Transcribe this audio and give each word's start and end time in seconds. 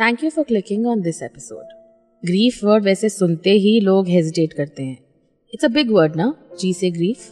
Thank 0.00 0.22
you 0.24 0.28
for 0.30 0.44
clicking 0.44 0.86
on 0.86 1.00
this 1.00 1.22
episode 1.22 1.64
grief 2.22 2.62
word 2.64 2.84
वैसे 2.84 3.08
सुनते 3.08 3.50
ही 3.50 3.80
लोग 3.80 4.06
हेजिटेट 4.08 4.52
करते 4.52 4.82
हैं। 4.82 4.96
इट्स 5.54 5.64
अ 5.64 5.68
बिग 5.68 5.90
वर्ड 5.90 6.16
ना? 6.16 6.32
जी 6.60 6.72
से 6.74 6.90
ग्रीफ 6.90 7.26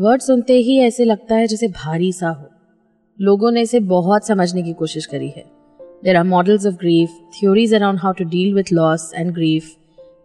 वर्ड 0.00 0.22
सुनते 0.22 0.52
ही 0.52 0.78
ऐसे 0.78 1.04
लगता 1.04 1.34
है 1.34 1.46
जैसे 1.46 1.68
भारी 1.68 2.12
सा 2.12 2.28
हो। 2.28 2.46
लोगों 3.18 3.50
ने 3.50 3.62
इसे 3.62 3.80
बहुत 3.80 4.26
समझने 4.26 4.62
की 4.62 4.72
कोशिश 4.72 5.06
करी 5.06 5.28
है। 5.28 5.44
There 6.04 6.16
are 6.16 6.24
models 6.24 6.66
of 6.66 6.74
grief 6.74 7.08
theories 7.40 7.74
around 7.74 7.98
how 7.98 8.12
to 8.12 8.24
deal 8.24 8.54
with 8.54 8.72
loss 8.72 9.10
and 9.14 9.34
grief 9.34 9.74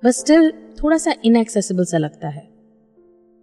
but 0.04 0.12
still 0.12 0.52
थोड़ा 0.84 0.98
सा 0.98 1.14
इनएक्सेसिबल 1.26 1.86
सा 1.86 1.98
लगता 1.98 2.30
है। 2.30 2.48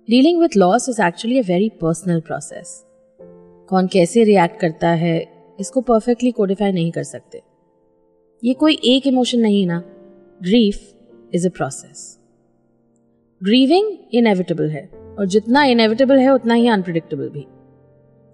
Dealing 0.09 0.41
with 0.43 0.57
loss 0.57 0.89
is 0.89 1.03
actually 1.03 1.39
a 1.39 1.43
very 1.43 1.69
personal 1.69 2.21
process 2.21 2.85
कौन 3.21 3.87
कैसे 3.87 4.25
रिएक्ट 4.25 4.61
करता 4.61 4.91
है, 4.91 5.19
इसको 5.61 5.81
परफेक्टली 5.81 6.31
कोडिफाई 6.31 6.73
नहीं 6.73 6.93
कर 6.93 7.03
सकते। 7.03 7.56
ये 8.43 8.55
कोई 8.55 8.75
एक 8.85 9.07
इमोशन 9.07 9.41
नहीं 9.41 9.61
है 9.61 9.67
ना 9.67 9.79
grief 10.41 10.93
is 11.35 11.47
a 11.49 11.51
process 11.51 12.19
grieving 13.41 13.97
inevitable 14.15 14.71
है 14.71 14.87
और 15.19 15.27
जितना 15.27 15.65
इनएविटेबल 15.65 16.19
है 16.19 16.33
उतना 16.35 16.55
ही 16.55 16.69
अनप्रिडिक्टेबल 16.69 17.29
भी 17.29 17.47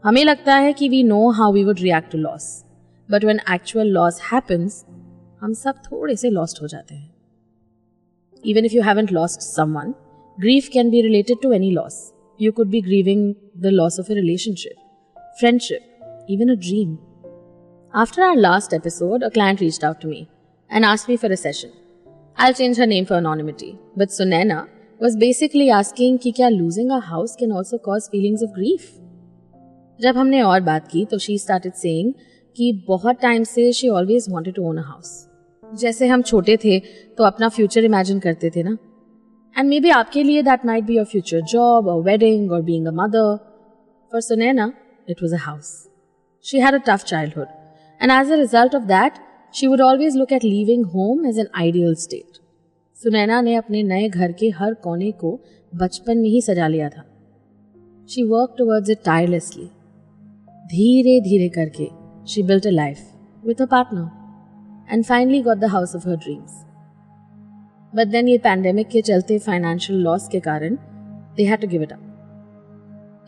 हमें 0.04 0.24
लगता 0.24 0.56
है 0.56 0.72
कि 0.72 0.88
we 0.88 1.02
know 1.02 1.28
how 1.30 1.52
we 1.52 1.64
would 1.64 1.80
react 1.80 2.12
to 2.12 2.18
loss 2.18 2.64
but 3.08 3.24
when 3.24 3.40
actual 3.54 3.88
loss 3.88 4.20
happens 4.32 4.84
हम 5.40 5.52
सब 5.54 5.82
थोड़े 5.92 6.16
से 6.16 6.30
लॉस्ट 6.30 6.62
हो 6.62 6.66
जाते 6.66 6.94
हैं 6.94 7.10
even 8.46 8.64
if 8.64 8.74
you 8.74 8.82
haven't 8.82 9.12
lost 9.12 9.40
someone 9.40 9.94
grief 10.38 10.70
can 10.70 10.90
be 10.90 11.02
related 11.02 11.40
to 11.42 11.52
any 11.52 11.74
loss. 11.74 12.12
You 12.40 12.52
could 12.52 12.70
be 12.70 12.80
grieving 12.80 13.36
the 13.54 13.70
loss 13.70 13.98
of 13.98 14.08
a 14.08 14.14
relationship, 14.14 14.76
friendship, 15.38 15.82
even 16.28 16.50
a 16.50 16.56
dream. 16.56 16.98
After 17.93 18.23
our 18.23 18.35
last 18.35 18.73
episode, 18.73 19.23
a 19.23 19.31
client 19.31 19.59
reached 19.59 19.83
out 19.83 20.01
to 20.01 20.07
me 20.07 20.29
and 20.71 20.85
asked 20.85 21.07
me 21.09 21.17
for 21.17 21.27
a 21.27 21.37
session. 21.37 21.71
I'll 22.37 22.53
change 22.53 22.77
her 22.77 22.85
name 22.85 23.05
for 23.05 23.15
anonymity, 23.15 23.79
but 23.95 24.09
Sunena 24.09 24.67
was 24.99 25.15
basically 25.15 25.69
asking 25.71 26.17
कि 26.19 26.31
क्या 26.31 26.49
losing 26.51 26.91
a 26.91 26.99
house 26.99 27.35
can 27.35 27.51
also 27.51 27.79
cause 27.79 28.09
feelings 28.09 28.41
of 28.41 28.53
grief. 28.53 28.89
जब 29.99 30.17
हमने 30.17 30.41
और 30.41 30.61
बात 30.61 30.87
की 30.87 31.05
तो 31.05 31.17
she 31.17 31.37
started 31.37 31.73
saying 31.73 32.13
कि 32.55 32.71
बहुत 32.87 33.19
टाइम 33.21 33.43
से 33.43 33.71
she 33.73 33.89
always 33.89 34.25
wanted 34.29 34.55
to 34.55 34.67
own 34.69 34.77
a 34.77 34.81
house 34.81 35.27
जैसे 35.63 36.07
हम 36.07 36.21
छोटे 36.21 36.57
थे 36.63 36.79
तो 37.17 37.23
अपना 37.23 37.49
फ्यूचर 37.49 37.85
इमेजिन 37.85 38.19
करते 38.19 38.49
थे 38.55 38.63
ना 38.63 38.77
एंड 39.55 39.69
मे 39.69 39.79
बी 39.79 39.89
आपके 39.89 40.23
लिए 40.23 40.43
that 40.43 40.65
might 40.65 40.83
be 40.83 40.95
your 40.97 41.05
future 41.05 41.41
job 41.51 41.87
और 41.87 42.01
वेडिंग 42.03 42.51
और 42.51 42.61
being 42.61 42.87
a 42.87 42.91
mother 43.03 43.35
for 44.11 44.21
Sunaina 44.21 44.71
it 45.09 45.23
was 45.23 45.33
a 45.33 45.43
house 45.45 45.71
she 46.45 46.59
had 46.59 46.75
a 46.75 46.83
tough 46.87 47.03
childhood 47.03 47.60
and 48.02 48.12
as 48.12 48.32
a 48.32 48.36
result 48.36 48.74
of 48.74 48.82
that 48.82 49.12
she 49.54 49.66
would 49.66 49.80
always 49.80 50.16
look 50.16 50.32
at 50.32 50.44
leaving 50.44 50.86
home 50.86 51.26
as 51.26 51.38
an 51.38 51.46
ideal 51.54 51.94
state 51.94 52.38
Sunaina 53.02 53.40
ने 53.40 53.54
अपने 53.54 53.82
नए 53.82 54.08
घर 54.08 54.32
के 54.32 54.48
हर 54.50 54.74
कोने 54.74 55.10
को 55.12 55.40
बचपन 55.76 56.18
में 56.18 56.28
ही 56.28 56.40
सजा 56.40 56.68
लिया 56.68 56.88
था। 56.88 57.04
She 58.08 58.22
work 58.22 58.54
towards 58.58 58.90
it 58.90 58.98
tirelessly 59.04 59.64
धीरे 60.66 61.20
धीरे 61.20 61.48
करके 61.48 61.88
she 62.26 62.42
built 62.42 62.66
a 62.66 62.70
life 62.70 62.98
with 63.46 63.62
a 63.62 63.66
partner 63.66 64.92
and 64.92 65.04
finally 65.04 65.42
got 65.42 65.58
the 65.58 65.64
house 65.64 65.96
of 65.96 66.08
her 66.08 66.16
dreams 66.16 66.64
but 67.94 68.08
then 68.08 68.28
ये 68.28 68.38
पैंडेमिक 68.38 68.88
के 68.88 69.02
चलते 69.02 69.38
फाइनेंशियल 69.38 69.98
लॉस 69.98 70.28
के 70.28 70.40
कारण 70.40 70.76
they 71.36 71.44
had 71.44 71.60
to 71.60 71.68
give 71.68 71.82
it 71.82 71.92
up 71.92 72.11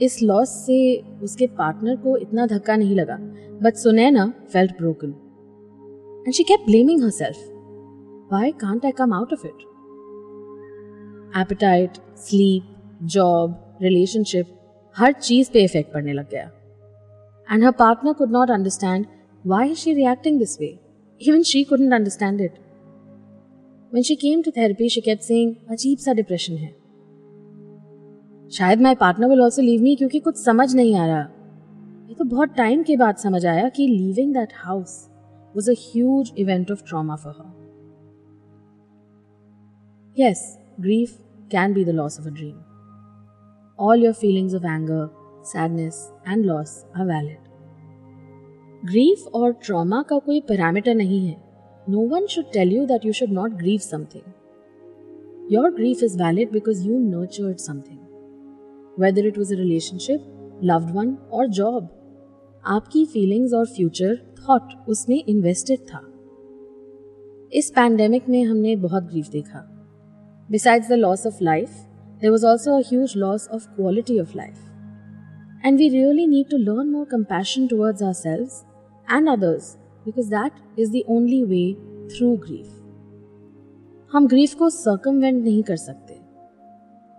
इस 0.02 0.22
loss 0.22 0.48
से 0.66 0.96
उसके 1.22 1.46
पार्टनर 1.46 1.96
को 1.96 2.16
इतना 2.16 2.46
धक्का 2.46 2.76
नहीं 2.76 2.94
लगा। 2.94 3.16
But 3.62 3.74
Sunaina 3.74 4.32
felt 4.52 4.72
broken 4.78 5.14
and 6.26 6.34
she 6.34 6.42
kept 6.42 6.66
blaming 6.66 7.02
herself. 7.02 7.38
Why 8.30 8.50
can't 8.52 8.84
I 8.84 8.90
come 9.00 9.12
out 9.12 9.32
of 9.32 9.42
it? 9.44 9.64
Appetite, 11.40 11.98
sleep, 12.26 12.62
job, 13.14 13.54
relationship, 13.82 14.46
हर 14.96 15.12
चीज़ 15.12 15.50
पे 15.52 15.64
इफ़ेक्ट 15.64 15.92
पड़ने 15.92 16.12
लग 16.12 16.30
गया। 16.30 16.50
And 17.48 17.64
her 17.64 17.70
partner 17.70 18.12
could 18.12 18.30
not 18.30 18.50
understand 18.50 19.06
why 19.46 19.70
is 19.70 19.78
she 19.78 19.92
reacting 19.92 20.38
this 20.38 20.60
way 20.60 20.78
even 21.20 21.42
she 21.42 21.64
couldn't 21.64 21.92
understand 21.92 22.40
it 22.40 22.52
when 23.92 24.02
she 24.02 24.14
came 24.16 24.42
to 24.42 24.50
therapy 24.50 24.88
she 24.88 25.00
kept 25.00 25.22
saying 25.22 25.54
अजीब 25.70 25.98
सा 25.98 26.12
depression 26.12 26.52
है. 26.52 26.74
शायद 28.54 28.80
my 28.82 28.94
partner 28.94 29.28
will 29.28 29.40
also 29.40 29.62
leave 29.62 29.82
me 29.82 29.94
क्योंकि 29.96 30.18
कुछ 30.20 30.36
समझ 30.36 30.74
नहीं 30.74 30.94
आ 30.96 31.06
रहा। 31.06 31.20
ये 32.08 32.14
तो 32.14 32.24
बहुत 32.24 32.54
टाइम 32.56 32.82
के 32.82 32.96
बाद 32.96 33.16
समझ 33.16 33.44
आया 33.46 33.68
कि 33.68 33.86
leaving 33.86 34.34
that 34.34 34.52
house 34.56 34.92
was 35.54 35.70
an 35.70 36.32
event 36.38 36.70
of 36.70 36.82
trauma 36.88 37.16
for 37.16 37.32
her 37.38 37.52
yes 40.16 40.42
grief 40.80 41.16
can 41.50 41.74
be 41.74 41.84
the 41.84 41.88
loss 41.88 42.20
of 42.20 42.28
a 42.28 42.30
dream 42.30 42.54
all 43.78 44.04
your 44.04 44.12
feelings 44.12 44.54
of 44.54 44.66
anger 44.66 45.08
sadness 45.46 46.12
and 46.28 46.44
loss 46.44 46.84
are 46.96 47.06
valid 47.06 47.38
grief 48.82 49.26
और 49.34 49.52
trauma 49.64 50.02
का 50.02 50.18
कोई 50.18 50.40
parameter 50.40 50.94
नहीं 50.94 51.26
है। 51.26 51.36
No 51.86 52.06
one 52.08 52.26
should 52.26 52.52
tell 52.52 52.72
you 52.72 52.86
that 52.86 53.06
you 53.06 53.12
should 53.12 53.32
not 53.32 53.58
grieve 53.58 53.80
something 53.80 55.52
your 55.52 55.70
grief 55.74 56.02
is 56.02 56.18
valid 56.22 56.52
because 56.52 56.86
you 56.88 56.98
know 56.98 57.20
nurtured 57.20 57.56
something 57.58 57.98
Whether 58.96 59.22
it 59.26 59.36
was 59.36 59.50
a 59.50 59.56
relationship, 59.56 60.20
loved 60.62 60.90
one, 60.94 61.08
or 61.30 61.44
job. 61.58 61.86
आपकी 62.64 63.04
feelings 63.04 63.52
और 63.54 63.66
future 63.66 64.14
thought 64.38 64.72
उसमें 64.88 65.16
invested 65.28 65.80
था। 65.88 66.00
इस 67.52 67.70
pandemic 67.76 68.28
में 68.28 68.42
हमने 68.44 68.76
बहुत 68.76 69.04
grief 69.04 69.28
देखा। 69.30 69.64
Besides 70.50 70.88
the 70.88 70.92
loss 70.92 71.26
of 71.26 71.42
life 71.42 71.70
there 72.20 72.30
was 72.30 72.46
also 72.46 72.78
huge 72.90 73.16
loss 73.16 73.48
of 73.54 73.66
quality 73.76 74.20
of 74.20 74.36
life 74.36 75.66
and 75.66 75.78
we 75.78 75.88
really 75.88 76.26
need 76.26 76.50
to 76.50 76.56
learn 76.56 76.90
more 76.90 77.04
compassion 77.10 77.66
towards 77.66 78.02
ourselves 78.12 79.14
and 79.14 79.28
others 79.28 79.76
because 80.04 80.30
that 80.30 80.80
is 80.80 80.92
the 80.92 81.02
only 81.08 81.44
way 81.44 81.64
through 82.16 82.36
grief 82.46 82.82
हम 84.12 84.26
grief 84.28 84.54
को 84.54 84.70
circumvent 84.70 85.44
नहीं 85.44 85.62
कर 85.62 85.76
सकते। 85.76 86.20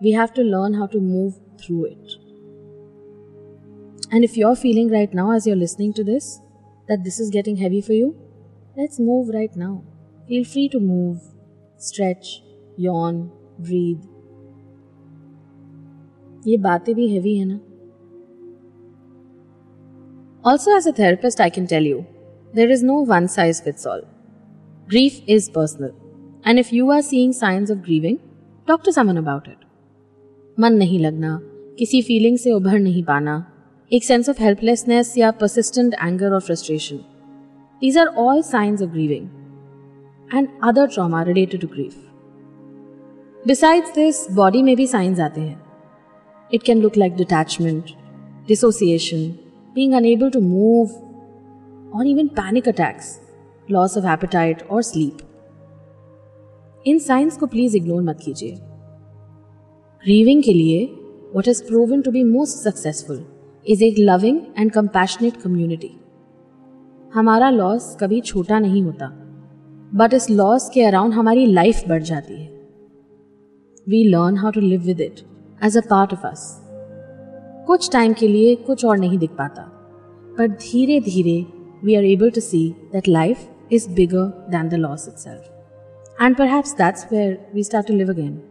We 0.01 0.11
have 0.11 0.27
to 0.35 0.43
learn 0.43 0.75
how 0.75 0.87
to 0.87 0.99
move 1.01 1.33
Through 1.54 1.84
it 1.86 2.18
And 4.12 4.24
if 4.24 4.36
you're 4.36 4.56
feeling 4.56 4.88
right 4.90 5.12
now 5.14 5.30
as 5.30 5.46
you're 5.46 5.58
listening 5.58 5.92
to 5.96 6.04
this 6.04 6.40
that 6.88 7.04
this 7.04 7.20
is 7.20 7.28
getting 7.30 7.56
heavy 7.56 7.80
for 7.80 7.92
you, 7.92 8.16
let's 8.76 8.98
move 8.98 9.28
right 9.34 9.54
now. 9.56 9.84
Feel 10.28 10.44
free 10.44 10.68
to 10.68 10.80
move, 10.80 11.18
stretch, 11.76 12.42
yawn, 12.76 13.20
breathe. 13.68 14.08
ये 16.46 16.56
बातें 16.66 16.94
भी 16.94 17.08
heavy 17.14 17.36
है 17.38 17.44
ना 17.44 17.60
Also, 20.44 20.74
as 20.74 20.86
a 20.86 20.92
therapist, 20.92 21.40
I 21.40 21.50
can 21.50 21.66
tell 21.66 21.82
you 21.82 22.06
there 22.54 22.70
is 22.70 22.82
no 22.82 23.00
one 23.14 23.28
size 23.28 23.60
fits 23.60 23.86
all. 23.86 24.00
Grief 24.88 25.20
is 25.26 25.48
personal, 25.50 25.92
and 26.44 26.58
if 26.58 26.72
you 26.72 26.90
are 26.90 27.02
seeing 27.02 27.32
signs 27.32 27.70
of 27.70 27.82
grieving, 27.82 28.18
talk 28.66 28.82
to 28.84 28.92
someone 28.92 29.18
about 29.18 29.46
it. 29.48 29.63
मन 30.57 30.73
नहीं 30.73 30.99
लगना, 30.99 31.39
किसी 31.79 32.01
feeling 32.01 32.37
से 32.37 32.51
उभर 32.51 32.79
नहीं 32.79 33.03
पाना, 33.03 33.45
एक 33.91 34.03
sense 34.03 34.29
of 34.29 34.41
helplessness 34.41 35.17
या 35.17 35.31
परसिस्टेंट 35.31 35.93
एंगर 35.93 36.33
और 36.33 36.41
frustration 36.41 36.97
these 37.81 37.97
are 37.97 38.07
all 38.07 38.41
signs 38.41 38.81
of 38.81 38.89
grieving 38.89 39.25
and 40.33 40.47
other 40.63 40.87
trauma 40.87 41.23
related 41.23 41.61
to 41.61 41.67
grief 41.67 41.95
besides 43.47 43.93
this 43.95 44.25
body 44.31 44.61
में 44.61 44.75
भी 44.75 44.87
साइंस 44.87 45.19
आते 45.19 45.41
हैं. 45.41 45.61
It 46.53 46.63
can 46.63 46.81
look 46.81 46.97
like 46.97 47.15
detachment 47.15 47.91
dissociation 48.47 49.27
being 49.75 49.93
unable 49.93 50.29
to 50.29 50.39
move 50.41 50.87
और 51.97 52.07
even 52.07 52.27
panic 52.27 52.67
attacks 52.69 53.19
loss 53.71 53.97
of 53.97 54.05
appetite 54.05 54.63
और 54.63 54.81
sleep 54.81 55.17
इन 56.85 56.99
signs 56.99 57.37
को 57.37 57.45
please 57.45 57.77
ignore 57.77 58.01
मत 58.01 58.19
कीजिए। 58.25 58.57
ग्रीविंग 60.05 60.43
के 60.43 60.53
लिए 60.53 60.85
what 61.35 61.47
is 61.47 61.63
proven 61.63 62.01
to 62.01 62.11
be 62.11 62.23
most 62.23 62.57
successful 62.57 63.25
is 63.65 63.83
एक 63.83 63.95
लविंग 63.99 64.39
एंड 64.59 64.71
कंपैशनेट 64.71 65.37
कम्युनिटी 65.41 65.89
हमारा 67.13 67.49
लॉस 67.49 67.97
कभी 67.99 68.19
छोटा 68.21 68.59
नहीं 68.59 68.81
होता 68.83 69.07
बट 69.93 70.13
इस 70.13 70.29
लॉस 70.29 70.69
के 70.73 70.83
अराउंड 70.83 71.13
हमारी 71.13 71.45
लाइफ 71.45 71.81
बढ़ 71.87 72.03
जाती 72.03 72.41
है। 72.41 72.47
We 73.87 74.03
learn 74.03 74.37
how 74.37 74.51
to 74.51 74.61
live 74.61 74.81
with 74.81 75.01
it 75.01 75.19
as 75.63 75.77
a 75.77 75.81
part 75.89 76.13
of 76.13 76.27
us 76.27 76.47
कुछ 77.67 77.91
टाइम 77.91 78.13
के 78.13 78.27
लिए 78.27 78.55
कुछ 78.55 78.85
और 78.85 78.97
नहीं 78.97 79.17
दिख 79.17 79.35
पाता 79.37 79.61
पर 80.37 80.47
धीरे 80.47 80.99
धीरे 81.01 81.45
we 81.83 81.95
are 81.95 82.05
able 82.05 82.29
to 82.29 82.41
see 82.41 82.67
that 82.93 83.07
life 83.07 83.47
is 83.71 83.89
bigger 83.89 84.25
than 84.51 84.69
the 84.69 84.73
loss 84.73 85.07
itself 85.19 86.21
and 86.21 86.35
पर 86.35 86.61
that's 86.77 87.07
where 87.11 87.37
we 87.55 87.63
start 87.63 87.87
to 87.87 87.93
live 87.93 88.09
again 88.09 88.41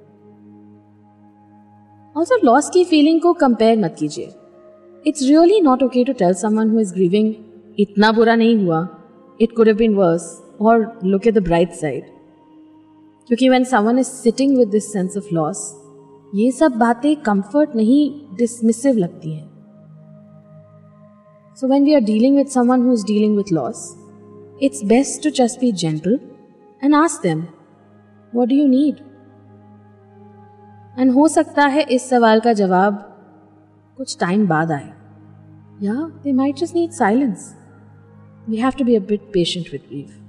also 2.17 2.37
loss 2.45 2.69
की 2.71 2.85
फीलिंग 2.85 3.21
को 3.21 3.33
कंपेयर 3.33 3.79
मत 3.79 3.95
कीजिए। 3.99 4.29
It's 5.07 5.23
really 5.23 5.61
not 5.61 5.83
okay 5.83 6.03
to 6.05 6.13
tell 6.19 6.35
someone 6.41 6.71
who 6.71 6.81
is 6.81 6.93
grieving 6.95 7.33
इतना 7.79 8.11
बुरा 8.13 8.35
नहीं 8.35 8.57
हुआ 8.59 8.87
it 9.41 9.55
could 9.57 9.69
have 9.69 9.77
been 9.77 9.95
worse 9.95 10.27
और 10.61 11.01
look 11.05 11.27
at 11.27 11.35
the 11.35 11.43
bright 11.45 11.73
side 11.75 12.05
क्योंकि 13.29 13.49
when 13.49 13.65
someone 13.65 13.99
is 13.99 14.07
sitting 14.09 14.57
with 14.59 14.69
this 14.69 14.93
sense 14.93 15.17
of 15.17 15.35
loss 15.35 15.63
ये 16.35 16.51
सब 16.51 16.77
बातें 16.79 17.15
कंफर्ट 17.23 17.75
नहीं 17.77 18.37
डिसमिसिव 18.37 18.97
लगती 18.97 19.33
हैं। 19.33 19.53
When 21.59 21.85
we 21.85 21.95
are 21.95 22.01
dealing 22.03 22.37
with 22.37 22.47
someone 22.49 22.87
who 22.87 22.93
is 22.93 23.05
dealing 23.07 23.37
with 23.37 23.53
loss 23.53 23.83
it's 24.63 24.85
best 24.85 25.23
to 25.25 25.31
just 25.37 25.61
be 25.61 25.73
gentle 25.83 26.19
and 26.83 26.95
ask 26.95 27.23
them 27.23 27.41
what 28.33 28.49
do 28.49 28.57
you 28.57 28.67
need 28.69 29.03
and 30.99 31.11
हो 31.11 31.27
सकता 31.29 31.67
है 31.67 31.83
इस 31.91 32.09
सवाल 32.11 32.41
का 32.41 32.53
जवाब 32.53 32.99
कुछ 33.99 34.17
टाइम 34.21 34.47
बाद 34.49 34.71
आए। 34.73 34.93
या 35.83 35.95
they 36.25 36.33
might 36.33 36.57
just 36.57 36.75
need 36.75 36.91
silence 36.91 37.55
we 38.49 38.57
have 38.57 38.73
to 38.79 38.85
be 38.85 38.95
a 38.97 39.01
bit 39.09 39.21
patient 39.33 39.69
with 39.73 39.81
grief 39.89 40.21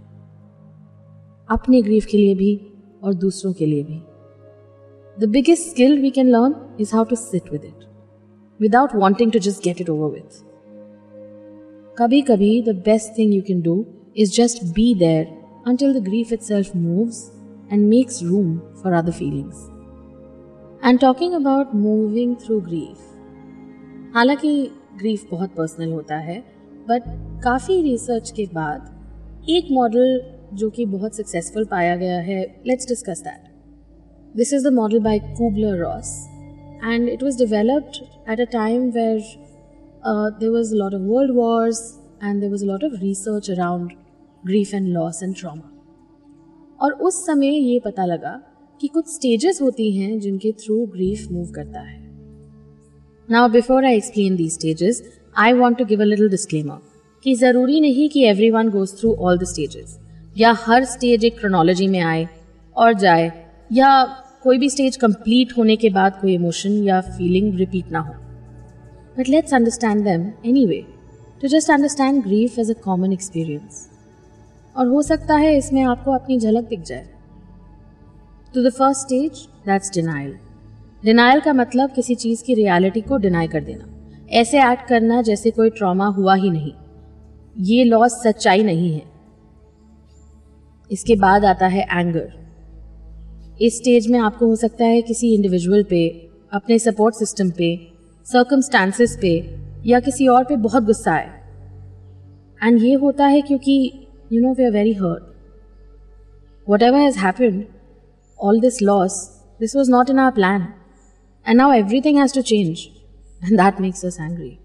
अपने 1.49 1.81
ग्रीफ 1.81 2.05
के 2.05 2.17
लिए 2.17 2.35
भी 2.35 2.55
और 3.03 3.13
दूसरों 3.13 3.53
के 3.53 3.65
लिए 3.65 3.83
भी। 3.83 4.01
The 5.17 5.29
biggest 5.31 5.69
skill 5.69 5.99
we 6.01 6.09
can 6.09 6.29
learn 6.29 6.55
is 6.79 6.95
how 6.95 7.03
to 7.03 7.15
sit 7.15 7.51
with 7.51 7.65
it 7.65 7.87
without 8.59 8.95
wanting 8.95 9.31
to 9.31 9.39
just 9.39 9.63
get 9.63 9.81
it 9.81 9.89
over 9.89 10.11
with 10.11 10.43
कभी 11.99 12.21
कभी 12.21 12.61
the 12.61 12.75
best 12.85 13.17
thing 13.17 13.33
you 13.33 13.41
can 13.47 13.61
do 13.61 13.85
is 14.17 14.35
just 14.35 14.63
be 14.75 14.93
there 14.95 15.33
until 15.67 15.93
the 15.93 16.01
grief 16.01 16.31
itself 16.31 16.73
moves 16.75 17.31
and 17.71 17.89
makes 17.89 18.21
room 18.21 18.61
for 18.81 18.93
other 18.93 19.11
feelings. 19.11 19.74
And 20.85 20.99
talking 20.99 21.33
about 21.33 21.73
moving 21.75 22.35
through 22.35 22.59
grief 22.61 24.13
हालाँकि 24.15 24.51
grief 24.97 25.23
बहुत 25.31 25.55
personal 25.55 25.91
होता 25.91 26.17
है 26.17 26.37
but 26.87 27.03
काफ़ी 27.43 27.81
research 27.81 28.29
के 28.31 28.45
बाद 28.53 29.47
एक 29.49 29.71
model 29.71 30.19
जो 30.53 30.69
कि 30.69 30.85
बहुत 30.85 31.15
सक्सेसफुल 31.15 31.65
पाया 31.65 31.95
गया 31.95 32.19
है 32.19 32.39
let's 32.67 32.87
discuss 32.87 33.21
that 33.21 33.49
this 34.35 34.53
is 34.53 34.67
the 34.67 34.73
model 34.73 34.99
by 34.99 35.19
Kubler 35.19 35.77
Ross 35.77 36.15
and 36.83 37.09
it 37.09 37.23
was 37.23 37.37
developed 37.37 38.01
at 38.31 38.39
a 38.39 38.51
time 38.51 38.89
where 38.91 39.19
there 40.39 40.49
was 40.49 40.75
lot 40.75 40.93
of 40.93 41.01
world 41.01 41.35
wars 41.35 41.81
and 42.23 42.41
there 42.41 42.49
was 42.49 42.65
lot 42.65 42.83
of 42.83 42.99
research 43.01 43.51
around 43.51 43.91
grief 44.43 44.73
and 44.73 44.87
loss 44.87 45.23
and 45.23 45.35
trauma 45.35 45.71
और 46.79 46.93
उस 47.01 47.25
समय 47.25 47.57
ये 47.59 47.79
पता 47.85 48.05
लगा 48.05 48.41
कि 48.81 48.87
कुछ 48.87 49.07
stages 49.07 49.61
होती 49.61 49.91
हैं 49.91 50.19
जिनके 50.19 50.51
थ्रू 50.53 50.85
ग्रीफ 50.87 51.27
मूव 51.31 51.51
करता 51.51 51.79
है। 51.81 51.99
Now 53.29 53.49
before 53.49 53.85
I 53.85 53.95
explain 53.97 54.35
the 54.35 54.49
stages 54.49 55.01
I 55.35 55.53
want 55.53 55.77
to 55.77 55.85
give 55.85 56.01
a 56.01 56.05
little 56.05 56.29
disclaimer 56.29 56.77
कि 57.25 57.35
ज़रूरी 57.35 57.79
नहीं 57.81 58.09
कि 58.09 58.23
everyone 58.51 58.69
goes 58.69 58.99
through 58.99 59.13
all 59.15 59.37
the 59.37 59.43
stages 59.45 59.97
या 60.35 60.51
हर 60.59 60.85
स्टेज 60.85 61.25
एक 61.25 61.37
क्रोनोलॉजी 61.39 61.87
में 61.87 61.99
आए 62.01 62.27
और 62.75 62.93
जाए, 62.95 63.31
या 63.71 64.03
कोई 64.43 64.57
भी 64.57 64.69
स्टेज 64.69 64.95
कंप्लीट 64.97 65.57
होने 65.57 65.75
के 65.75 65.89
बाद 65.91 66.17
कोई 66.21 66.33
इमोशन 66.33 66.71
या 66.83 66.99
फीलिंग 67.01 67.57
रिपीट 67.59 67.91
ना 67.91 67.99
हो। 67.99 68.13
But 69.17 69.29
let's 69.29 69.53
understand 69.53 70.03
them 70.03 70.31
anyway 70.65 70.83
to 71.41 71.47
just 71.47 71.71
understand 71.71 72.23
grief 72.23 72.59
as 72.59 72.71
a 72.71 72.79
common 72.83 73.13
experience 73.13 73.87
और 74.75 74.87
हो 74.87 75.01
सकता 75.03 75.35
है 75.37 75.57
इसमें 75.57 75.81
आपको 75.83 76.11
अपनी 76.13 76.39
झलक 76.39 76.67
दिख 76.69 76.81
जाए। 76.81 77.07
To 78.55 78.61
the 78.63 78.69
first 78.69 79.01
stage 79.01 79.47
that's 79.65 79.91
denial 79.93 80.35
denial 81.03 81.39
का 81.39 81.53
मतलब 81.53 81.91
किसी 81.91 82.15
चीज़ 82.15 82.43
की 82.43 82.53
रियलिटी 82.53 83.01
को 83.01 83.17
डिनाई 83.17 83.47
कर 83.47 83.63
देना। 83.63 83.87
ऐसे 84.31 84.61
एक्ट 84.63 84.87
करना 84.87 85.21
जैसे 85.21 85.51
कोई 85.51 85.69
ट्रॉमा 85.69 86.07
हुआ 86.07 86.35
ही 86.35 86.49
नहीं। 86.49 86.71
ये 87.65 87.83
लॉस 87.83 88.13
सच्चाई 88.23 88.63
नहीं 88.63 88.93
है। 88.93 89.01
इसके 90.91 91.15
बाद 91.15 91.45
आता 91.45 91.67
है 91.67 91.85
एंगर 91.91 92.33
इस 93.61 93.77
स्टेज 93.77 94.07
में 94.07 94.19
आपको 94.19 94.47
हो 94.47 94.55
सकता 94.55 94.85
है 94.85 95.01
किसी 95.01 95.33
इंडिविजुअल 95.35 95.83
पे, 95.83 96.07
अपने 96.53 96.79
सपोर्ट 96.79 97.15
सिस्टम 97.15 97.51
पे 97.51 97.75
सर्कमस्टांसिस 98.27 99.17
पे, 99.21 99.35
या 99.85 99.99
किसी 99.99 100.27
और 100.27 100.43
पे 100.43 100.55
बहुत 100.55 100.83
गुस्सा 100.83 101.13
आए। 101.13 101.29
एंड 102.63 102.81
ये 102.83 102.93
होता 102.93 103.25
है 103.25 103.41
क्योंकि 103.41 104.07
you 104.33 104.41
know 104.41 104.53
we 104.53 104.65
are 104.65 104.71
very 104.71 104.93
hurt 104.93 105.33
whatever 106.81 106.99
has 106.99 107.19
happened 107.19 107.65
all 108.38 108.60
this 108.60 108.80
loss, 108.80 109.40
this 109.60 109.74
was 109.74 109.88
not 109.88 110.10
in 110.10 110.18
our 110.18 110.32
plan. 110.32 110.74
And 111.46 111.58
now 111.58 111.70
everything 111.70 112.16
has 112.16 112.32
to 112.32 112.42
change. 112.42 112.90
And 113.42 113.58
that 113.58 113.80
makes 113.80 114.04
us 114.04 114.18
angry. 114.20 114.58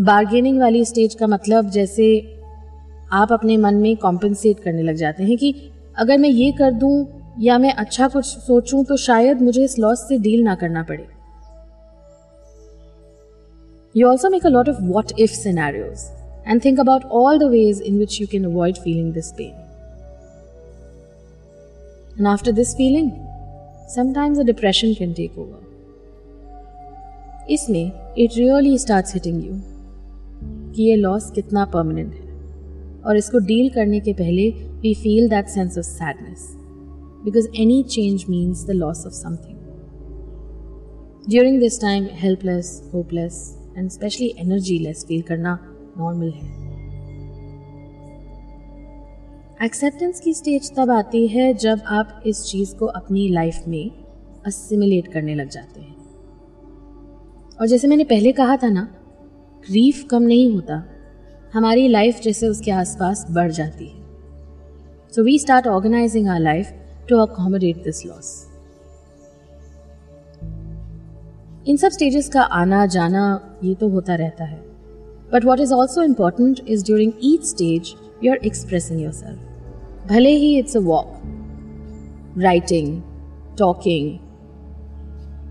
Bargaining 0.00 0.58
वाली 0.60 0.84
stage 0.84 1.14
का 1.14 1.26
मतलब 1.26 1.70
जैसे 1.70 2.06
आप 3.12 3.32
अपने 3.32 3.56
मन 3.56 3.74
में 3.74 3.96
compensate 3.96 4.60
करने 4.60 4.82
लग 4.82 4.96
जाते 4.96 5.24
हैं 5.24 5.36
कि 5.38 5.52
अगर 5.98 6.18
मैं 6.18 6.28
ये 6.28 6.50
कर 6.52 6.72
दूं 6.72 7.04
या 7.40 7.58
मैं 7.58 7.72
अच्छा 7.72 8.08
कुछ 8.08 8.24
सोचूं 8.24 8.84
तो 8.84 8.96
शायद 8.96 9.42
मुझे 9.42 9.64
इस 9.64 9.78
लॉस 9.78 10.08
से 10.08 10.18
डील 10.18 10.42
ना 10.44 10.54
करना 10.54 10.82
पड़े 10.82 11.06
You 13.94 14.06
also 14.08 14.28
make 14.28 14.44
a 14.44 14.50
lot 14.50 14.68
of 14.68 14.80
what 14.94 15.12
if 15.24 15.34
scenarios 15.34 16.00
and 16.46 16.62
think 16.62 16.78
about 16.78 17.04
all 17.18 17.38
the 17.38 17.48
ways 17.48 17.80
in 17.80 17.98
which 17.98 18.20
you 18.20 18.26
can 18.26 18.44
avoid 18.44 18.76
feeling 18.78 19.12
this 19.12 19.32
pain. 19.32 19.54
And 22.17 22.27
after 22.27 22.51
this 22.51 22.75
feeling, 22.75 23.09
sometimes 23.87 24.37
a 24.37 24.43
depression 24.43 24.95
can 24.95 25.13
take 25.13 25.37
over. 25.37 25.59
इसमें 27.49 27.85
it 28.17 28.37
really 28.37 28.77
start 28.77 29.13
hitting 29.13 29.43
you 29.45 29.53
कि 30.75 30.83
ये 30.83 30.95
loss 30.95 31.31
कितना 31.35 31.65
permanent 31.65 32.13
है। 32.13 32.29
और 33.05 33.17
इसको 33.17 33.39
deal 33.45 33.69
करने 33.69 33.99
के 33.99 34.13
पहले 34.13 34.49
we 34.81 34.93
feel 34.93 35.29
that 35.29 35.47
sense 35.47 35.77
of 35.77 35.85
sadness 35.85 36.47
because 37.23 37.47
any 37.61 37.81
change 37.89 38.25
means 38.29 38.65
the 38.67 38.71
loss 38.71 39.05
of 39.05 39.13
something 39.13 39.57
during 41.29 41.59
this 41.59 41.81
time 41.81 42.07
helpless 42.21 42.81
hopeless 42.93 43.43
and 43.77 43.89
especially 43.89 44.33
energy 44.39 44.79
less 44.79 45.05
feel 45.07 45.21
करना 45.21 45.57
नॉर्मल 45.97 46.29
है। 46.29 46.60
एक्सेप्टेंस 49.63 50.19
की 50.19 50.33
स्टेज 50.33 50.71
तब 50.75 50.91
आती 50.91 51.27
है 51.27 51.53
जब 51.53 51.81
आप 51.87 52.23
इस 52.25 52.43
चीज़ 52.43 52.75
को 52.75 52.85
अपनी 52.85 53.27
लाइफ 53.29 53.63
में 53.67 53.91
असिमिलेट 54.45 55.07
करने 55.07 55.35
लग 55.35 55.49
जाते 55.49 55.81
हैं। 55.81 55.95
और 57.61 57.67
जैसे 57.67 57.87
मैंने 57.87 58.03
पहले 58.03 58.31
कहा 58.31 58.55
था 58.57 58.69
ना 58.69 58.81
ग्रीफ 59.69 60.03
कम 60.03 60.23
नहीं 60.23 60.51
होता। 60.53 60.83
हमारी 61.53 61.87
लाइफ 61.87 62.21
जैसे 62.21 62.47
उसके 62.47 62.71
आसपास 62.71 63.25
बढ़ 63.31 63.51
जाती 63.51 63.87
है। 63.87 64.01
So 65.13 65.23
we 65.23 65.37
start 65.39 65.67
organizing 65.67 66.27
our 66.27 66.39
life 66.39 66.71
to 67.09 67.17
accommodate 67.17 67.83
this 67.83 68.05
loss 68.05 68.33
इन 71.67 71.77
सब 71.77 71.89
स्टेजेस 71.89 72.29
का 72.29 72.41
आना, 72.41 72.85
जाना, 72.85 73.59
ये 73.63 73.75
तो 73.75 73.89
होता 73.89 74.15
रहता 74.15 74.43
है। 74.43 74.59
But 75.33 75.45
what 75.45 75.59
is 75.59 75.73
also 75.73 76.03
important 76.03 76.59
is 76.67 76.85
during 76.85 77.13
each 77.23 77.45
stage 77.45 77.95
you 78.23 78.31
are 78.31 78.45
expressing 78.45 79.01
yourself 79.13 79.49
भले 80.11 80.35
ही 80.37 80.57
it's 80.59 80.77
a 80.77 80.81
walk 80.83 81.13
writing 82.39 83.01
talking 83.59 84.17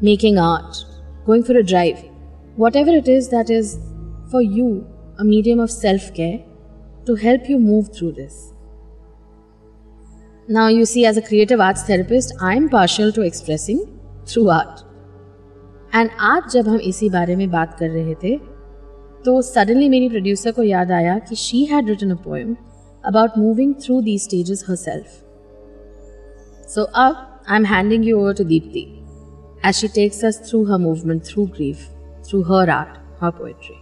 making 0.05 0.39
art 0.39 0.85
going 1.27 1.45
for 1.45 1.59
a 1.59 1.63
drive 1.63 2.05
whatever 2.77 2.95
it 2.95 3.09
is 3.09 3.31
that 3.31 3.51
is 3.51 3.77
for 4.33 4.43
you 4.43 4.71
a 5.21 5.25
medium 5.25 5.61
of 5.61 5.71
self 5.71 6.11
care 6.17 6.39
to 7.07 7.15
help 7.17 7.49
you 7.49 7.59
move 7.59 7.89
through 7.93 8.13
this. 8.13 8.53
Now, 10.49 10.69
you 10.69 10.85
see, 10.85 11.07
as 11.07 11.17
a 11.17 11.23
creative 11.23 11.61
arts 11.61 11.83
therapist, 11.85 12.35
I 12.41 12.55
am 12.55 12.69
partial 12.69 13.13
to 13.13 13.23
expressing 13.23 13.83
through 14.27 14.49
art. 14.53 14.87
And 15.95 16.11
आज 16.21 16.51
जब 16.53 16.69
हम 16.69 16.77
इसी 16.89 17.09
बारे 17.11 17.35
में 17.37 17.51
बात 17.51 17.75
कर 17.79 17.89
रहे 17.91 18.15
थे 18.15 18.37
तो 19.25 19.41
सडनली 19.43 19.89
मेरी 19.89 20.09
प्रोड्यूसर 20.09 20.53
को 20.53 20.63
याद 20.63 20.93
आया 20.93 21.19
कि 21.19 21.37
she 21.37 21.65
had 21.65 21.89
written 21.89 22.11
a 22.11 22.15
poem 22.25 22.55
about 23.05 23.39
moving 23.39 23.75
through 23.83 24.01
the 24.03 24.19
stages 24.19 24.65
herself 24.77 25.07
so 26.69 26.83
अब 26.99 27.27
I 27.49 27.57
am 27.57 27.65
handing 27.67 28.05
you 28.07 28.19
over 28.19 28.35
to 28.35 28.45
Deepti 28.47 28.87
as 29.67 29.75
she 29.75 29.89
takes 29.95 30.25
us 30.25 30.41
through 30.49 30.65
her 30.65 30.79
movement 30.79 31.23
through 31.25 31.45
grief 31.49 31.87
through 32.29 32.43
her 32.45 32.71
art 32.71 32.99
her 33.23 33.31
poetry 33.39 33.75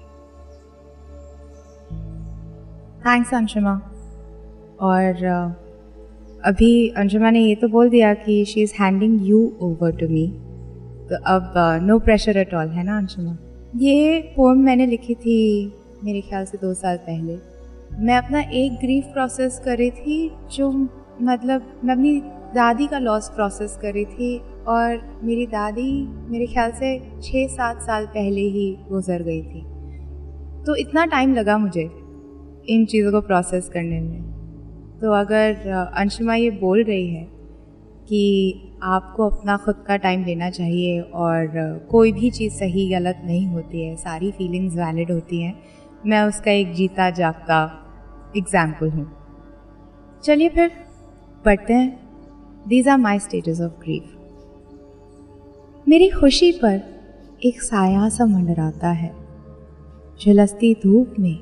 thanks 3.05 3.35
Anshuma 3.35 3.75
और 4.83 5.13
uh, 5.15 5.69
अभी 6.45 6.89
अंशुमा 6.97 7.31
ने 7.31 7.41
ये 7.41 7.55
तो 7.55 7.69
बोल 7.69 7.89
दिया 7.91 8.15
कि 8.17 8.45
she 8.45 8.63
is 8.63 8.73
handing 8.75 9.21
you 9.29 9.41
over 9.63 9.93
to 9.97 10.09
me 10.09 10.27
तो 11.11 11.17
अब 11.27 11.55
नो 11.83 11.99
प्रेशर 12.01 12.37
एट 12.37 12.55
ऑल 12.55 12.69
है 12.69 12.85
ना 12.85 12.97
अंशुमा 12.99 13.37
ये 13.77 14.21
पोम 14.37 14.59
मैंने 14.61 14.87
लिखी 14.87 15.15
थी 15.17 15.39
मेरे 16.05 16.21
ख्याल 16.21 16.45
से 16.45 16.59
दो 16.59 16.73
साल 16.77 16.97
पहले 16.97 17.37
मैं 17.99 18.17
अपना 18.17 18.41
एक 18.55 18.73
ग्रीफ 18.73 19.05
प्रोसेस 19.05 19.59
कर 19.65 19.77
रही 19.79 19.91
थी 19.91 20.31
जो 20.53 20.71
मतलब 20.71 21.81
मैं 21.85 21.95
अपनी 21.95 22.21
दादी 22.55 22.87
का 22.87 22.99
लॉस 22.99 23.29
प्रोसेस 23.29 23.77
कर 23.83 23.93
रही 23.93 24.05
थी 24.05 24.39
और 24.69 25.01
मेरी 25.23 25.47
दादी 25.47 25.91
मेरे 26.29 26.47
ख्याल 26.47 26.73
से 26.73 26.99
छः 27.23 27.47
सात 27.47 27.81
साल 27.83 28.07
पहले 28.07 28.41
ही 28.41 28.67
गुजर 28.91 29.23
गई 29.23 29.41
थी। 29.43 29.63
तो 30.67 30.75
इतना 30.75 31.05
टाइम 31.07 31.35
लगा 31.35 31.57
मुझे 31.59 31.83
इन 32.69 32.85
चीज़ों 32.85 33.13
को 33.13 33.21
प्रोसेस 33.21 33.69
करने 33.69 34.01
में। 34.01 34.23
तो 35.01 35.13
अगर 35.13 35.69
अंशुमा 35.97 36.35
ये 36.35 36.51
बोल 36.51 36.83
रही 36.85 37.09
है 37.09 37.25
कि 38.09 38.79
आपको 38.83 39.29
अपना 39.31 39.57
ख़ुद 39.57 39.83
का 39.87 39.97
टाइम 39.97 40.25
लेना 40.25 40.51
चाहिए 40.51 41.01
और 41.01 41.87
कोई 41.91 42.13
भी 42.13 42.31
चीज़ 42.31 42.53
सही, 42.53 42.89
गलत 42.91 43.23
नहीं 43.25 43.47
होती 43.47 43.83
है, 43.83 43.97
सारी 43.97 44.31
फीलिंग्स 44.31 44.77
वैलिड 44.77 45.13
होती 45.13 45.43
हैं, 45.43 45.55
मैं 46.07 46.23
उसका 46.23 46.51
एक 46.53 46.73
जीता 46.75 47.11
जागता 47.11 47.85
एग्ज़ाम्पल 48.37 48.91
हूँ। 48.91 49.07
चलिए 50.25 50.49
फिर, 50.49 50.71
पढ़ते 51.45 51.73
हैं। 51.73 51.99
These 52.69 52.89
are 52.89 52.99
my 52.99 53.19
states 53.19 53.61
of 53.61 53.73
grief 53.73 54.15
मेरी 55.87 56.09
खुशी 56.11 56.51
पर 56.53 56.81
एक 57.45 57.63
साया 57.63 58.09
सा 58.09 58.27
मंडराता 58.27 58.89
है। 58.89 59.13
झुलसती 60.21 60.75
धूप 60.75 61.15
में 61.19 61.39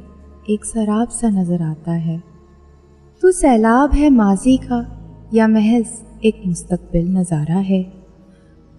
एक 0.51 0.65
शराब 0.65 1.09
सा 1.09 1.29
नज़र 1.31 1.63
आता 1.63 1.93
है। 1.93 2.23
तू 3.23 3.33
सैलाब 3.33 3.93
है 3.93 4.11
माजी 4.11 4.57
का 4.57 4.81
या 5.35 5.49
महज 5.49 5.87
एक 6.25 6.43
मुस्तकबिल 6.47 7.09
नज़ारा 7.09 7.59
है। 7.61 7.83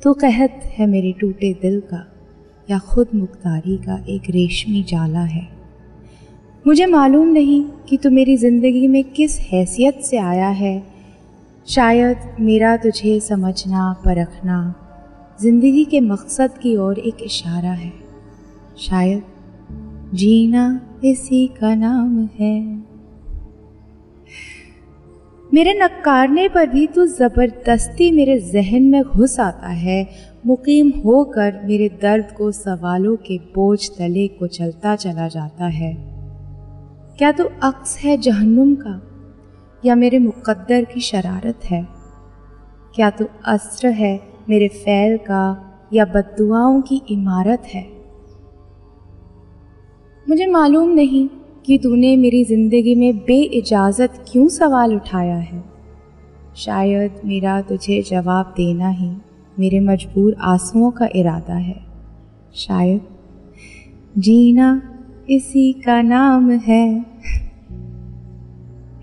तो 0.02 0.14
कहत 0.14 0.62
है 0.74 0.86
मेरे 0.86 1.12
टूटे 1.12 1.54
दिल 1.54 1.80
का 1.80 2.06
या 2.70 2.80
खुद 2.80 3.08
मुख्तारी 3.16 3.78
का 3.78 4.06
एक 4.10 4.30
रेशमी 4.30 4.84
जाला 4.84 5.24
है। 5.24 5.57
मुझे 6.66 6.86
मालूम 6.86 7.28
नहीं 7.28 7.64
कि 7.64 7.98
तू 7.98 8.10
मेरी 8.10 8.38
ज़िंदगी 8.38 8.88
में 8.88 9.04
किस 9.04 9.40
हैसियत 9.40 10.00
से 10.02 10.18
आया 10.18 10.48
है। 10.48 10.84
शायद 11.68 12.18
मेरा 12.40 12.78
तुझे 12.78 13.20
समझना, 13.20 13.94
परखना, 14.06 14.74
ज़िंदगी 15.42 15.86
के 15.86 16.00
मकसद 16.00 16.58
की 16.58 16.76
ओर 16.76 17.00
एक 17.00 17.18
इशारा 17.24 17.72
है। 17.72 17.94
शायद 18.80 19.24
जीना 20.14 20.82
इसी 21.06 21.48
का 21.48 21.76
नाम 21.76 22.30
है। 22.40 22.84
मेरे 25.54 25.74
नकारने 25.74 26.48
पर 26.48 26.68
भी 26.68 26.88
तू 26.88 27.06
ज़बरदस्ती 27.06 28.12
मेरे 28.12 28.40
जहन 28.40 28.84
में 28.84 29.04
घुस 29.04 29.40
आता 29.40 29.68
है। 29.68 30.10
मुकीम 30.46 30.90
होकर 30.90 31.62
मेरे 31.66 31.90
दर्द 31.90 32.32
को 32.38 32.52
सवालों 32.52 33.16
के 33.16 33.38
बोझ 33.38 33.90
तले 33.90 34.28
को 34.28 34.48
चलता 34.48 34.96
चला 34.96 35.28
जाता 35.28 35.66
है। 35.66 36.07
क्या 37.18 37.32
तू 37.32 37.44
अक्स 37.44 37.98
है 37.98 38.18
जहन्नुम 38.18 38.76
का? 38.76 39.02
या 39.86 39.96
मेरे 39.96 40.20
मुकद्दर 40.20 40.84
की 40.84 41.00
शरारत 41.00 41.60
है? 41.66 41.88
क्या 42.96 43.10
तू 43.10 43.26
अस्त्र 43.46 43.88
है 43.88 44.22
मेरे 44.50 44.68
फैल 44.68 45.18
का? 45.18 45.64
या 45.94 46.06
बदुआओं 46.06 46.82
की 46.82 47.02
इमारत 47.10 47.64
है? 47.74 47.88
मुझे 50.30 50.48
मालूम 50.48 50.90
नहीं 50.90 51.30
कि 51.66 51.78
तूने 51.78 52.18
मेरी 52.18 52.44
ज़िंदगी 52.44 52.96
में 52.96 53.18
बे 53.18 53.42
इजाज़त 53.42 54.26
क्यों 54.32 54.48
सवाल 54.48 54.96
उठाया 54.96 55.38
है। 55.38 55.64
शायद 56.56 57.22
मेरा 57.26 57.62
तुझे 57.62 58.02
जवाब 58.02 58.54
देना 58.58 58.90
ही 58.90 59.12
मेरे 59.60 59.80
मजबूर 59.80 60.36
आंसुओं 60.42 60.92
का 60.92 61.10
इरादा 61.16 61.56
है। 61.56 61.86
शायद। 62.56 63.02
जीना 64.18 64.94
इसी 65.30 65.72
का 65.74 66.02
नाम 66.02 66.52
है। 66.52 67.02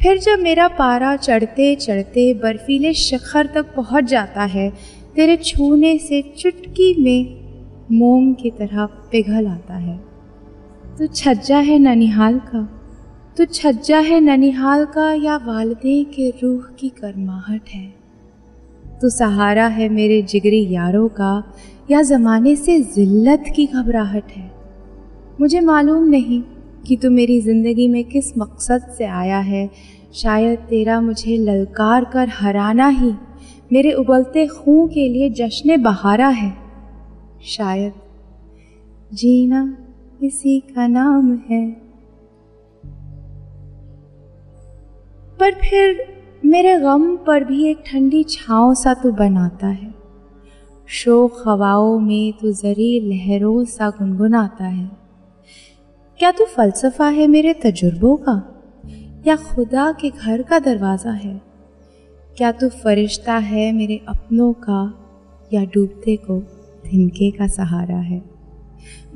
फिर 0.03 0.19
जब 0.19 0.39
मेरा 0.39 0.69
पारा 0.69 1.17
चढ़ते 1.17 1.75
चढ़ते 1.77 2.35
बर्फीले 2.35 2.93
शिखर 2.95 3.47
तक 3.47 3.75
पहुँच 3.75 4.05
जाता 4.05 4.45
है, 4.45 4.71
तेरे 5.15 5.37
छूने 5.37 5.99
से 5.99 6.23
चुटकी 6.39 7.03
में 7.03 7.45
मोम 7.93 8.33
की 8.35 8.51
तरह 8.51 8.87
पिघल 8.87 9.47
आता 9.47 9.75
है। 9.75 9.99
तो 10.99 11.07
छज्जा 11.07 11.59
है 11.59 11.79
ननिहाल 11.79 12.39
का 12.39 12.69
तो 13.39 13.45
छज्जा 13.45 13.99
है 13.99 14.21
ननिहाल 14.21 14.85
का, 14.85 15.13
या 15.13 15.37
वालदे 15.37 16.05
के 16.05 16.31
रूह 16.31 16.75
की 16.79 16.89
करमाहट 16.89 17.69
है। 17.69 17.95
तो 19.01 19.09
सहारा 19.11 19.67
है 19.67 19.89
मेरे 19.89 20.23
जिगरी 20.23 20.67
यारों 20.75 21.09
का, 21.09 21.53
या 21.91 22.03
ज़माने 22.03 22.57
से 22.57 22.81
ज़िल्लत 22.81 23.45
की 23.57 23.67
घबराहट 23.67 24.31
है। 24.31 24.54
मुझे 25.41 25.61
मालूम 25.61 26.05
नहीं 26.05 26.43
कि 26.87 26.97
तू 26.97 27.11
मेरी 27.11 27.41
ज़िंदगी 27.41 27.89
में 27.89 28.05
किस 28.05 28.39
मकसद 28.39 28.83
से 28.99 29.05
आया 29.05 29.39
है। 29.39 29.71
शायद 30.15 30.59
तेरा 30.59 31.01
मुझे 31.01 31.37
ललकार 31.37 32.05
कर 32.05 32.29
हराना 32.29 32.89
ही 32.89 33.13
मेरे 33.73 33.93
उबलते 33.93 34.47
खून 34.47 34.89
के 34.89 35.09
लिए 35.09 35.31
जश्न 35.31 35.83
बहारा 35.83 36.29
है। 36.29 36.57
शायद 37.45 37.93
जीना 39.15 39.77
इसी 40.23 40.61
का 40.61 40.87
नाम 40.87 41.39
है। 41.51 41.71
पर 45.41 45.53
फिर 45.53 46.15
मेरे 46.45 46.79
गम 46.79 47.17
पर 47.17 47.45
भी 47.45 47.65
एक 47.65 47.83
ठंडी 47.87 48.25
छाँव 48.25 48.75
सा 48.75 48.95
तू 48.95 49.13
बनाता 49.13 49.67
है। 49.67 49.95
शोक 50.87 51.43
हवाओं 51.47 51.99
में 51.99 52.33
तू 52.33 52.53
जरी 52.53 53.01
लहरों 53.01 53.65
सा 53.65 53.91
गुनगुनाता 53.91 54.65
है। 54.65 55.04
क्या 56.19 56.31
तू 56.31 56.45
फलसफा 56.45 57.09
है 57.09 57.27
मेरे 57.27 57.55
तजुर्बों 57.55 58.17
का? 58.17 58.65
या 59.27 59.37
खुदा 59.37 59.93
के 59.93 60.11
घर 60.11 60.43
का 60.43 60.59
दरवाज़ा 60.59 61.11
है? 61.11 61.41
क्या 62.37 62.53
तू 62.53 62.69
फरिश्ता 62.69 63.37
है 63.37 63.73
मेरे 63.73 64.01
अपनों 64.09 64.53
का? 64.53 64.95
या 65.53 65.65
डूबते 65.65 66.17
को 66.17 66.41
तिनके 66.91 67.31
का 67.31 67.47
सहारा 67.47 67.97
है? 67.97 68.23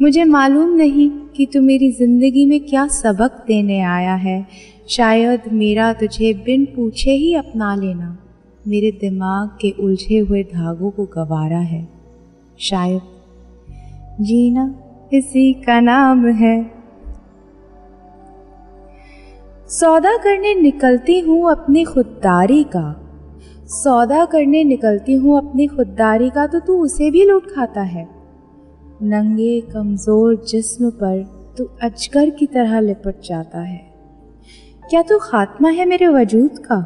मुझे 0.02 0.25
मालूम 0.25 0.75
नहीं 0.75 1.11
कि 1.11 1.47
तू 1.47 1.61
मेरी 1.61 1.93
ज़िंदगी 1.93 2.47
में 2.47 2.61
क्या 2.61 2.87
सबक 2.87 3.45
देने 3.47 3.81
आया 3.81 4.14
है। 4.14 4.47
शायद 4.88 5.43
मेरा 5.52 5.93
तुझे 5.93 6.35
बिन 6.35 6.64
पूछे 6.64 7.11
ही 7.11 7.35
अपना 7.35 7.75
लेना 7.75 8.19
मेरे 8.69 8.90
दिमाग 8.90 9.49
के 9.61 9.71
उलझे 9.71 10.19
हुए 10.19 10.43
धागों 10.43 10.90
को 10.90 11.05
गवारा 11.05 11.59
है। 11.59 11.88
शायद 12.59 13.00
जीना 14.21 14.75
इसी 15.12 15.52
का 15.52 15.81
नाम 15.81 16.26
है। 16.26 16.77
सौदा 19.68 20.16
करने 20.16 20.54
निकलती 20.54 21.18
हूँ 21.20 21.50
अपनी 21.50 21.82
खुददारी 21.84 22.62
का। 22.64 22.84
सौदा 23.72 24.25
करने 24.25 24.62
निकलती 24.64 25.14
हूँ 25.14 25.37
अपनी 25.38 25.66
खुददारी 25.66 26.28
का 26.30 26.46
तो 26.46 26.60
तू 26.60 26.76
उसे 26.84 27.10
भी 27.10 27.25
लूट 27.25 27.50
खाता 27.50 27.80
है। 27.80 28.06
नंगे 29.02 29.60
कमज़ोर 29.60 30.37
जिस्म 30.48 30.90
पर 30.90 31.22
तू 31.58 31.64
अजगर 31.82 32.30
की 32.30 32.46
तरह 32.46 32.80
लिपट 32.80 33.20
जाता 33.25 33.60
है। 33.60 33.80
क्या 34.82 35.02
तू 35.02 35.18
खात्मा 35.18 35.68
है 35.68 35.84
मेरे 35.87 36.06
वजूद 36.06 36.58
का? 36.58 36.80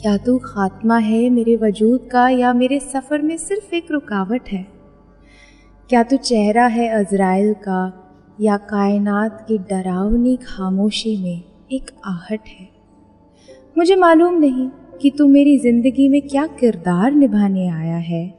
क्या 0.00 0.16
तू 0.16 0.38
खात्मा 0.38 0.98
है 0.98 1.28
मेरे 1.30 1.56
वजूद 1.56 2.08
का 2.12 2.28
या 2.28 2.52
मेरे 2.52 2.78
सफ़र 2.80 3.22
में 3.22 3.36
सिर्फ़ 3.36 3.74
एक 3.74 3.90
रुकावट 3.90 4.48
है? 4.48 4.66
क्या 5.90 6.02
तू 6.02 6.16
चेहरा 6.16 6.66
है 6.66 6.88
अजराइल 6.94 7.52
का 7.58 7.82
या 8.40 8.56
कायनात 8.56 9.44
की 9.48 9.58
डरावनी 9.58 10.36
खामोशी 10.36 11.16
में? 11.16 11.47
एक 11.72 11.90
आहट 12.06 12.40
है। 12.48 12.68
मुझे 13.78 13.96
मालूम 13.96 14.38
नहीं 14.38 14.68
कि 15.02 15.10
तू 15.10 15.26
मेरी 15.28 15.58
ज़िंदगी 15.58 16.08
में 16.08 16.22
क्या 16.22 16.46
किरदार 16.46 17.12
निभाने 17.12 17.68
आया 17.68 17.96
है। 17.96 18.38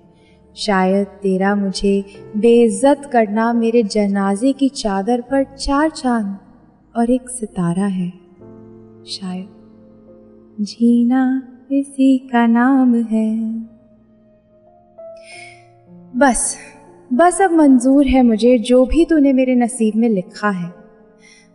शायद 0.55 1.07
तेरा 1.07 1.55
मुझे 1.55 2.05
बेइज्जत 2.38 3.09
करना 3.13 3.53
मेरे 3.53 3.83
जनाजे 3.83 4.53
की 4.53 4.69
चादर 4.69 5.21
पर 5.21 5.43
चार 5.43 5.89
चाँद 5.89 6.38
और 6.95 7.12
एक 7.12 7.29
सितारा 7.29 7.86
है। 7.86 8.09
शायद 9.07 9.48
जीना 10.62 11.41
इसी 11.71 12.17
का 12.17 12.48
नाम 12.48 12.95
है। 12.95 13.53
बस 16.15 16.57
बस 17.13 17.41
अब 17.41 17.51
मंजूर 17.51 18.07
है 18.07 18.24
मुझे 18.24 18.57
जो 18.57 18.86
भी 18.86 19.05
तूने 19.05 19.33
मेरे 19.33 19.55
नसीब 19.55 19.95
में 19.95 20.09
लिखा 20.09 20.50
है। 20.50 20.78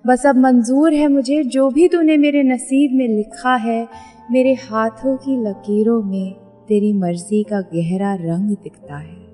बस 0.06 0.26
अब 0.26 0.37
मंजूर 0.37 0.92
है 0.92 1.08
मुझे, 1.08 1.44
जो 1.44 1.70
भी 1.70 1.88
तूने 1.88 2.16
मेरे 2.16 2.42
नसीब 2.42 2.94
में 2.94 3.08
लिखा 3.08 3.54
है, 3.56 3.88
मेरे 4.30 4.54
हाथों 4.54 5.16
की 5.16 5.37
लकीरों 5.37 6.02
में 6.02 6.32
तेरी 6.68 6.92
मर्ज़ी 6.92 7.42
का 7.42 7.61
गहरा 7.61 8.14
रंग 8.14 8.50
दिखता 8.50 8.96
है। 8.96 9.25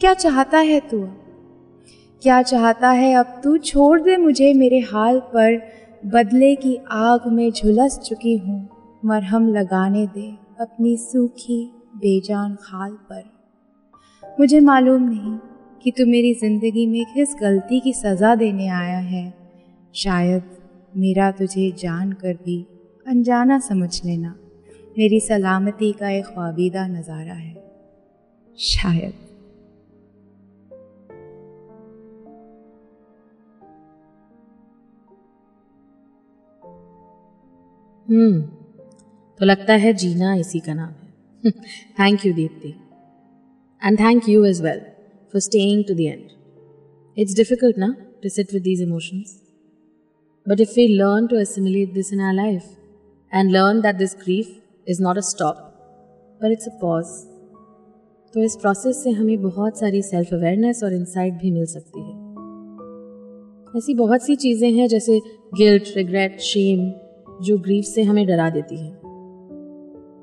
क्या 0.00 0.14
चाहता 0.14 0.58
है 0.58 0.80
तू 0.80 1.08
क्या 2.22 2.42
चाहता 2.42 2.90
है 2.90 3.14
अब 3.14 3.40
तू? 3.44 3.58
छोड़ 3.58 4.00
दे 4.00 4.16
मुझे, 4.16 4.54
मेरे 4.54 4.78
हाल 4.78 5.20
पर 5.20 5.62
बदले 6.06 6.54
की 6.54 6.78
आग 6.90 7.20
में 7.26 7.50
झुलस 7.50 7.98
चुकी 7.98 8.36
हूँ। 8.36 8.68
मरहम 9.04 9.48
लगाने 9.48 10.06
दे 10.06 10.34
अपनी 10.60 10.96
सूखी, 10.96 11.72
बेजान 11.96 12.54
खाल 12.54 12.90
पर। 12.92 13.24
मुझे 14.40 14.60
मालूम 14.60 15.02
नहीं 15.02 15.38
कि 15.82 15.90
तू 15.90 16.06
मेरी 16.06 16.34
ज़िंदगी 16.34 16.86
में 16.86 17.04
किस 17.14 17.34
गलती 17.40 17.80
की 17.80 17.92
सज़ा 17.92 18.34
देने 18.34 18.68
आया 18.68 18.98
है। 18.98 19.45
शायद 19.96 20.42
मेरा 20.96 21.30
तुझे 21.30 21.70
जान 21.78 22.12
कर 22.12 22.34
भी 22.44 22.56
अनजाना 23.06 23.58
समझ 23.58 24.04
लेना 24.04 24.34
मेरी 24.98 25.20
सलामती 25.20 25.92
का 25.92 26.10
एक 26.10 26.24
ख्वाबीदा 26.24 26.86
नज़ारा 26.86 27.34
है। 27.34 27.54
शायद। 28.58 29.14
हम्म 38.06 38.42
तो 39.40 39.44
लगता 39.44 39.74
है 39.74 39.92
जीना 39.94 40.34
इसी 40.34 40.60
का 40.60 40.74
नाम 40.74 40.92
है। 40.92 41.50
Thank 42.00 42.26
you 42.26 42.34
Deepti 42.34 42.74
and 43.82 43.98
thank 44.00 44.28
you 44.28 44.44
as 44.44 44.62
well 44.62 44.80
for 45.32 45.40
staying 45.40 45.84
to 45.88 45.94
the 45.94 46.00
end 46.00 46.28
it's 47.16 47.36
difficult 47.36 47.78
ना 47.78 47.94
to 48.22 48.28
sit 48.28 48.54
with 48.54 48.62
these 48.62 48.82
emotions 48.82 49.42
But 50.48 50.60
if 50.60 50.76
we 50.76 50.88
learn 50.88 51.28
to 51.28 51.36
assimilate 51.36 51.94
this 51.94 52.12
in 52.12 52.20
our 52.20 52.34
life 52.34 52.66
and 53.32 53.52
learn 53.52 53.80
that 53.82 53.98
this 53.98 54.14
grief 54.14 54.50
is 54.86 55.00
not 55.00 55.18
a 55.18 55.22
stop, 55.22 55.56
but 56.40 56.52
it's 56.52 56.66
a 56.66 56.74
pause, 56.82 57.14
तो 58.34 58.42
इस 58.42 58.56
process 58.56 59.02
से 59.04 59.10
हमें 59.10 59.42
बहुत 59.42 59.78
सारी 59.78 60.02
self 60.02 60.34
awareness 60.34 60.84
और 60.84 60.92
insight 60.92 61.34
भी 61.34 61.50
मिल 61.50 61.66
सकती 61.66 62.00
है। 62.00 62.14
ऐसी 63.78 63.94
बहुत 63.94 64.22
सी 64.22 64.36
चीज़ें 64.36 64.72
हैं 64.72 64.88
जैसे 64.88 65.20
गिल्ट 65.54 65.82
रिग्रेट 65.96 66.40
शेम 66.40 66.90
जो 67.42 67.58
ग्रीफ 67.58 67.84
से 67.84 68.02
हमें 68.02 68.26
डरा 68.26 68.50
देती 68.50 68.76
है। 68.76 68.92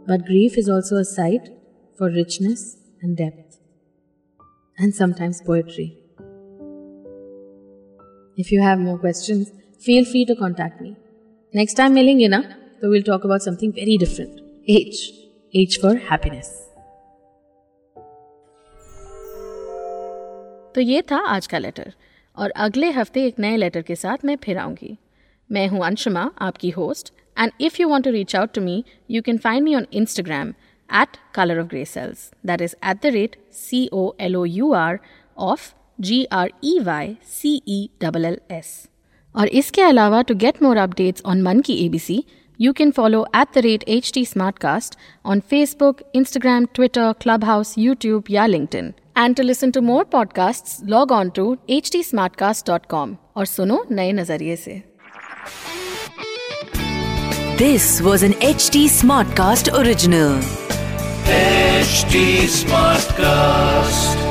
But 0.10 0.22
grief 0.26 0.58
is 0.58 0.72
also 0.72 1.00
a 1.00 1.02
site 1.02 1.42
for 2.00 2.12
richness 2.12 2.84
and 3.04 3.18
depth 3.18 3.60
and 4.82 4.94
sometimes 4.94 5.42
poetry 5.48 5.86
if 8.40 8.54
you 8.54 8.62
have 8.62 8.80
more 8.80 8.98
questions 8.98 9.52
feel 9.83 10.05
free 10.05 10.25
to 10.25 10.37
contact 10.43 10.81
me. 10.83 10.95
Next 11.55 11.79
time 11.81 11.95
मिलेंगे 11.95 12.29
ना 12.29 12.41
तो 12.83 12.93
we'll 12.93 13.07
talk 13.09 13.27
about 13.29 13.47
something 13.49 13.73
very 13.79 13.97
different. 14.05 14.41
H. 14.69 15.03
H 15.55 15.79
for 15.85 15.95
happiness. 16.11 16.51
तो 20.75 20.81
ये 20.81 21.03
था 21.11 21.19
आज 21.27 21.47
का 21.47 21.59
letter 21.59 21.93
और 22.37 22.51
अगले 22.65 22.91
हफ्ते 22.91 23.25
एक 23.27 23.39
नए 23.41 23.57
लेटर 23.57 23.83
के 23.83 23.95
साथ 23.97 24.25
मैं 24.25 24.37
फिर 24.45 24.59
आऊंगी 24.59 24.97
मैं 25.51 25.67
हूं 25.69 25.81
अंशुमा 25.85 26.31
आपकी 26.41 26.71
host 26.71 27.13
and 27.39 27.53
if 27.61 27.81
you 27.81 27.89
want 27.89 28.05
to 28.05 28.11
reach 28.11 28.37
out 28.37 28.53
to 28.55 28.61
me 28.61 28.83
you 29.11 29.23
can 29.23 29.39
find 29.39 29.65
me 29.65 29.75
on 29.75 29.87
Instagram 29.93 30.53
at 30.91 31.19
color 31.33 31.59
of 31.59 31.69
gray 31.69 31.85
cells 31.85 32.31
that 32.43 32.61
is 32.61 32.75
at 32.83 33.03
the 33.03 33.13
rate 33.13 33.37
c 33.51 33.89
o 33.93 34.15
l 34.19 34.37
o 34.37 34.45
u 34.45 34.73
r 34.75 35.01
of 35.37 35.75
g 36.01 36.27
r 36.31 36.49
e 36.63 36.79
y 36.81 37.17
c 37.23 37.63
e 37.67 37.91
l 38.01 38.27
l 38.27 38.39
s 38.49 38.89
और 39.36 39.48
इसके 39.48 39.82
अलावा 39.82 40.22
to 40.22 40.36
get 40.36 40.62
more 40.64 40.78
updates 40.78 41.22
on 41.26 41.42
Mann 41.42 41.60
Ki 41.60 41.74
ABC 41.86 42.24
you 42.60 42.74
can 42.74 42.92
follow 42.92 43.26
at 43.36 43.48
the 43.56 43.58
rate 43.58 43.84
H 43.88 44.12
T 44.14 44.26
Smartcast 44.60 44.98
on 45.26 45.40
Facebook 45.40 46.02
Instagram 46.16 46.66
Twitter 46.74 47.12
Clubhouse 47.44 47.76
YouTube 47.78 48.24
या 48.30 48.46
LinkedIn 48.46 48.94
and 49.18 49.36
to 49.36 49.44
listen 49.44 49.72
to 49.72 49.82
more 49.82 50.04
podcast 50.04 50.90
log 50.90 51.12
on 51.12 51.30
to 51.30 51.58
H 51.70 51.92
T 51.92 52.04
dot 52.68 52.86
com 52.86 53.16
और 53.36 53.46
सुनो 53.46 53.84
नए 53.92 54.12
नज़रिए 54.12 54.56
से. 54.56 54.82
This 57.58 58.02
was 58.02 58.26
an 58.26 58.34
H 58.42 58.70
T 58.74 58.88
Smartcast 59.38 59.70
original 59.70 60.42
HT 61.26 62.48
Smartcast. 62.48 64.23